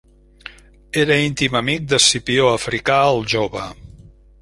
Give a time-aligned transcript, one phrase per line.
[1.01, 3.71] Era íntim amic d'Escipió Africà el Jove.